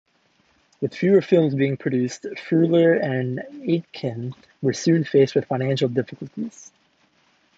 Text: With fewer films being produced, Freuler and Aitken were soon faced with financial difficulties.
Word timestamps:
With 0.81 0.95
fewer 0.95 1.21
films 1.21 1.53
being 1.53 1.77
produced, 1.77 2.23
Freuler 2.23 2.99
and 2.99 3.41
Aitken 3.69 4.33
were 4.59 4.73
soon 4.73 5.03
faced 5.03 5.35
with 5.35 5.45
financial 5.45 5.89
difficulties. 5.89 6.71